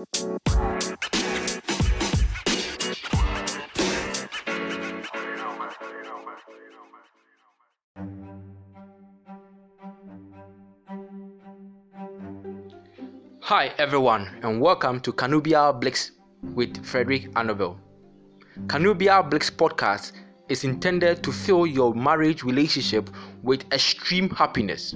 [0.00, 0.06] Hi
[13.76, 16.12] everyone and welcome to Connubial Bliss
[16.54, 17.78] with Frederick Annabel.
[18.68, 20.12] Connubial Bliss podcast
[20.48, 23.10] is intended to fill your marriage relationship
[23.42, 24.94] with extreme happiness.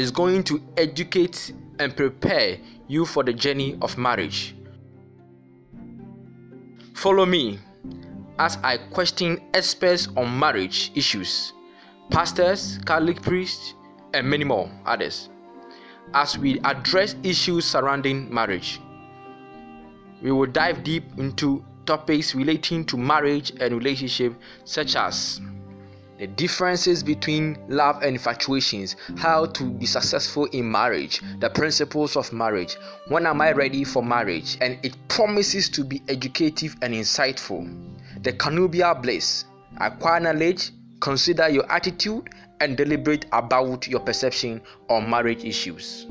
[0.00, 1.52] It's going to educate
[1.82, 2.58] and prepare
[2.88, 4.54] you for the journey of marriage.
[6.94, 7.58] Follow me
[8.38, 11.52] as I question experts on marriage issues,
[12.10, 13.74] pastors, Catholic priests,
[14.14, 15.28] and many more others
[16.14, 18.80] as we address issues surrounding marriage.
[20.20, 25.40] We will dive deep into topics relating to marriage and relationship such as
[26.22, 32.32] the differences between love and infatuations, how to be successful in marriage, the principles of
[32.32, 32.76] marriage,
[33.08, 37.66] when am I ready for marriage, and it promises to be educative and insightful.
[38.22, 39.46] The Connubial Bliss,
[39.78, 40.70] acquire knowledge,
[41.00, 46.06] consider your attitude, and deliberate about your perception on marriage issues.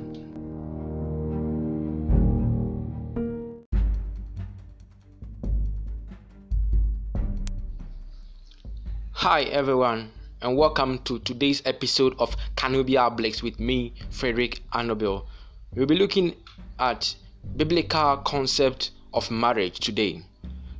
[9.21, 15.27] Hi everyone and welcome to today's episode of Connubial Bliss with me, Frederick Annabel.
[15.75, 16.35] We'll be looking
[16.79, 17.13] at
[17.55, 20.23] biblical concept of marriage today.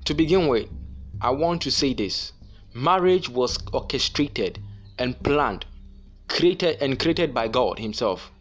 [0.06, 0.68] To begin with,
[1.22, 2.34] I want to say this.
[2.74, 4.58] Marriage was orchestrated
[4.98, 5.68] and planned,
[6.28, 8.32] created and created by God Himself.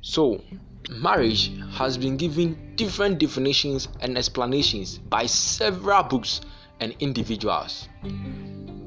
[0.00, 0.42] So,
[0.90, 6.40] marriage has been given different definitions and explanations by several books
[6.80, 7.88] and individuals,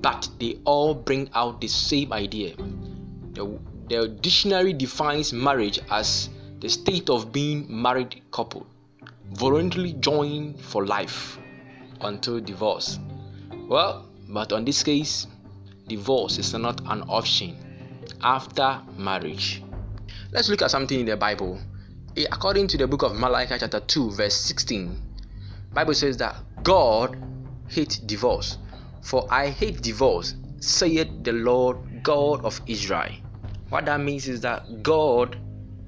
[0.06, 2.56] but they all bring out the same idea.
[3.34, 8.68] The, the dictionary defines marriage as the state of being married couple,
[9.34, 11.40] voluntarily joined for life
[12.02, 13.00] until divorce.
[13.68, 15.26] Well, but on this case,
[15.88, 17.58] divorce is not an option
[18.22, 19.64] after marriage.
[20.32, 21.60] Let's look at something in the Bible.
[22.16, 25.02] Eh, according to the book of Malachi chapter 2 verse 16,
[25.74, 27.18] Bible says that God
[27.70, 28.60] hates divorce.
[29.06, 33.12] For I hate divorce, saith the Lord God of Israel.
[33.70, 35.38] What that means is that God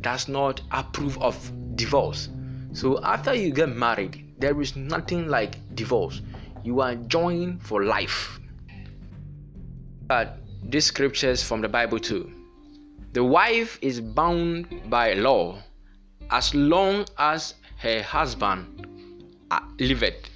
[0.01, 1.35] does not approve of
[1.75, 2.29] divorce.
[2.73, 6.21] So after you get married, there is nothing like divorce.
[6.63, 8.39] You are joined for life.
[10.05, 12.31] But these scriptures from the Bible too.
[13.13, 15.57] The wife is bound by law
[16.29, 18.85] as long as her husband
[19.49, 20.29] uh, liveth,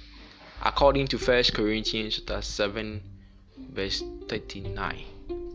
[0.64, 3.02] according to First Corinthians chapter 7,
[3.72, 5.04] verse 39.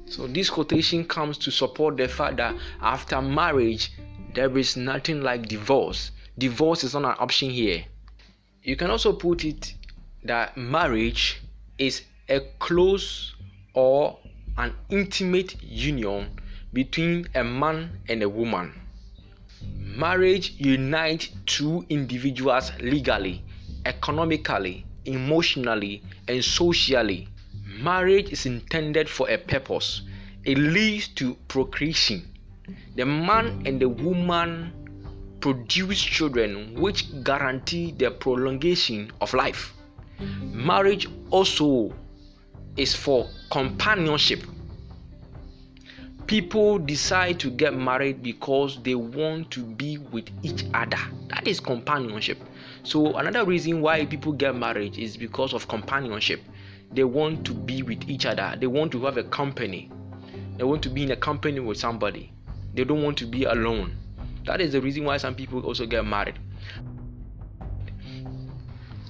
[0.06, 3.94] So this quotation comes to support the fact that after marriage,
[4.34, 6.12] there is nothing like divorce.
[6.38, 7.86] Divorce is not an option here.
[8.64, 9.74] You can also put it
[10.26, 11.42] that marriage
[11.78, 13.34] is a close
[13.74, 14.18] or
[14.58, 16.30] an intimate union
[16.74, 18.74] between a man and a woman.
[19.78, 23.42] Marriage unites two individuals legally,
[23.86, 27.28] economically, emotionally, and socially.
[27.80, 30.02] Marriage is intended for a purpose.
[30.44, 32.28] It leads to procreation.
[32.96, 34.74] The man and the woman
[35.40, 39.74] produce children which guarantee the prolongation of life.
[40.42, 41.94] Marriage also
[42.76, 44.44] is for companionship.
[46.26, 51.00] People decide to get married because they want to be with each other.
[51.30, 52.38] That is companionship.
[52.88, 56.42] So, another reason why people get married is because of companionship.
[56.94, 59.92] They want to be with each other, they want to have a company,
[60.56, 62.32] they want to be in a company with somebody,
[62.74, 63.98] they don't want to be alone.
[64.46, 66.40] That is the reason why some people also get married.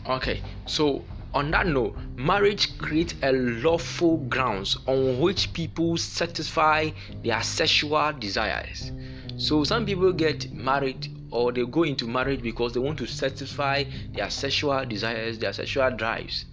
[0.07, 1.05] Okay, so
[1.35, 6.89] on that note, marriage creates a lawful grounds on which people satisfy
[7.23, 8.91] their sexual desires.
[9.37, 13.84] So some people get married or they go into marriage because they want to satisfy
[14.13, 16.46] their sexual desires, their sexual drives.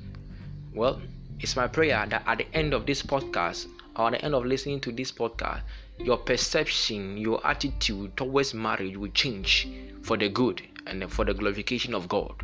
[0.75, 1.01] Well,
[1.41, 3.67] it's my prayer that at the end of this podcast
[3.97, 5.61] or at the end of listening to this podcast,
[5.99, 9.69] your perception, your attitude towards marriage will change
[10.03, 12.35] for the good and for the glorification of God.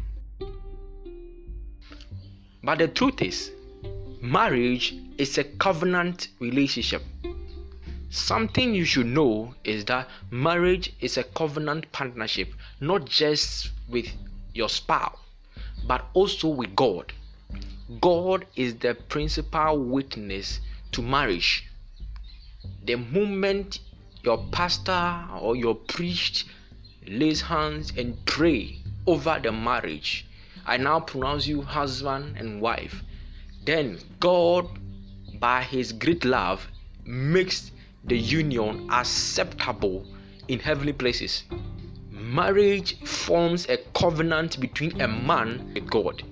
[2.62, 3.50] But the truth is,
[4.20, 7.02] marriage is a covenant relationship.
[8.12, 14.08] Something you should know is that marriage is a covenant partnership, not just with
[14.52, 15.16] your spouse,
[15.86, 17.12] but also with God.
[18.00, 20.58] God is the principal witness
[20.90, 21.66] to marriage.
[22.84, 23.78] The moment
[24.24, 26.46] your pastor or your priest
[27.06, 30.26] lays hands and pray over the marriage.
[30.66, 33.04] I now pronounce you husband and wife.
[33.64, 34.66] Then God,
[35.38, 36.66] by His great love,
[37.04, 37.70] makes
[38.04, 40.06] the union acceptable
[40.48, 41.44] in heavenly places.
[42.10, 46.22] Marriage forms a covenant between a man and God.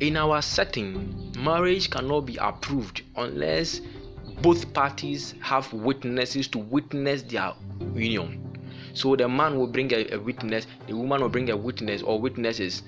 [0.00, 3.80] In our setting, marriage cannot be approved unless
[4.42, 7.52] both parties have witnesses to witness their
[7.94, 8.44] union.
[8.94, 12.20] So the man will bring a, a witness, the woman will bring a witness or
[12.20, 12.82] witnesses.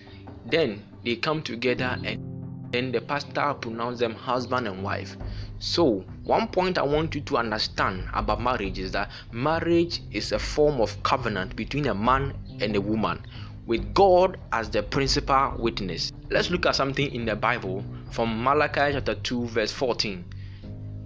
[0.47, 2.30] Then they come together and
[2.71, 5.17] then the pastor pronounce them husband and wife.
[5.59, 10.39] So, one point I want you to understand about marriage is that marriage is a
[10.39, 13.21] form of covenant between a man and a woman
[13.67, 16.13] with God as the principal witness.
[16.31, 20.25] Let's look at something in the Bible from Malachi chapter 2 verse 14.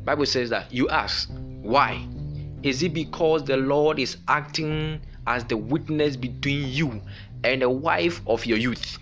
[0.04, 1.30] Bible says that you ask,
[1.62, 2.06] why?
[2.62, 7.02] Is it because the Lord is acting as the witness between you
[7.42, 8.98] and the wife of your youth?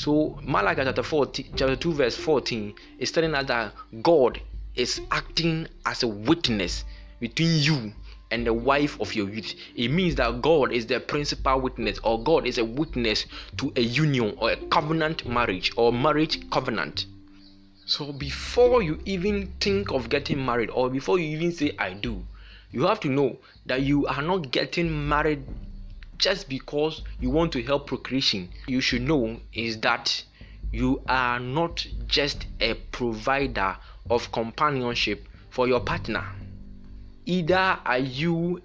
[0.00, 4.40] So Malachi chapter 14, chapter 2, verse 14 is telling us that God
[4.74, 6.86] is acting as a witness
[7.20, 7.92] between you
[8.30, 9.54] and the wife of your youth.
[9.76, 13.26] It means that God is the principal witness, or God is a witness
[13.58, 17.04] to a union or a covenant marriage or marriage covenant.
[17.84, 22.24] So before you even think of getting married, or before you even say I do,
[22.70, 23.36] you have to know
[23.66, 25.44] that you are not getting married
[26.20, 28.48] just because you want to help procreation.
[28.66, 30.22] You should know is that
[30.70, 33.76] you are not just a provider
[34.08, 36.24] of companionship for your partner.
[37.26, 38.62] Either are you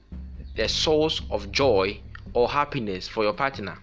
[0.55, 1.99] the source of joy
[2.33, 3.77] or happiness for your partner.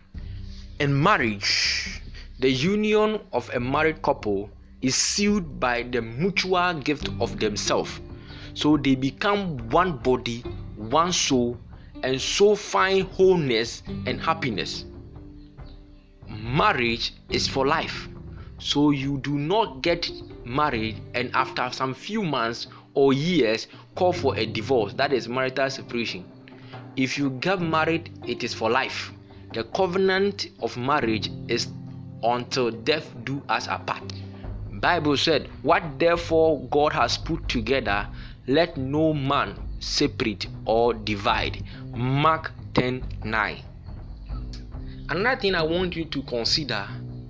[0.78, 2.00] In marriage,
[2.38, 8.00] the union of a married couple is sealed by the mutual gift of themselves.
[8.54, 10.40] So they become one body,
[10.76, 11.58] one soul,
[12.02, 14.84] and so find wholeness and happiness.
[16.28, 18.08] Marriage is for life.
[18.58, 20.10] So you do not get
[20.44, 24.92] married and after some few months or years call for a divorce.
[24.94, 26.24] That is marital separation.
[26.96, 29.12] If you get married, it is for life.
[29.52, 31.68] The covenant of marriage is
[32.22, 34.02] until death do us apart.
[34.80, 38.08] Bible said, What therefore God has put together,
[38.46, 41.64] let no man separate or divide.
[41.94, 43.62] Mark 10 9.
[45.08, 46.86] Another thing I want you to consider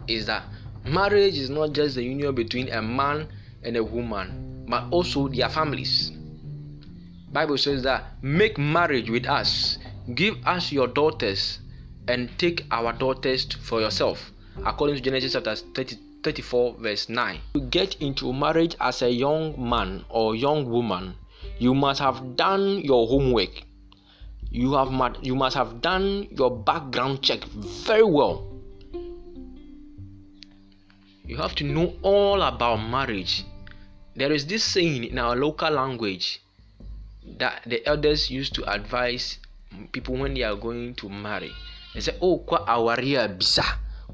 [0.07, 0.45] is that
[0.85, 3.27] marriage is not just the union between a man
[3.63, 6.13] and a woman, but also their families.
[7.33, 9.79] Bible says that make marriage with us,
[10.15, 11.61] give us your daughters,
[12.09, 14.33] and take our daughters for yourself.
[14.67, 17.41] According to Genesis chapter 30, 34, verse 9.
[17.55, 21.15] To get into marriage as a young man or young woman,
[21.63, 23.63] you must have done your homework.
[24.51, 24.91] You have
[25.23, 27.45] you must have done your background check
[27.87, 28.51] very well.
[31.25, 33.45] You have to know all about marriage.
[34.17, 36.43] There is this saying in our local language
[37.39, 39.39] that the elders used to advise
[39.93, 41.53] people when they are going to marry.
[41.95, 43.65] They say oh kwa awaria bisa.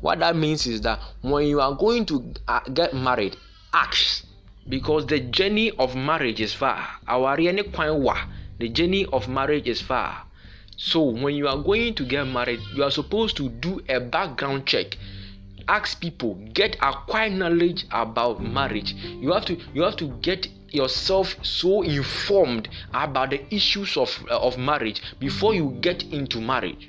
[0.00, 3.36] What that means is that when you are going to uh, get married
[3.72, 4.27] ask
[4.68, 7.36] because the journey of marriage is far wa
[8.58, 10.28] the journey of marriage is far
[10.80, 14.64] so when you are going to get married, you are supposed to do a background
[14.64, 14.96] check.
[15.66, 18.92] Ask people, get acquire knowledge about marriage.
[18.92, 24.38] You have to you have to get yourself so informed about the issues of uh,
[24.38, 26.88] of marriage before you get into marriage.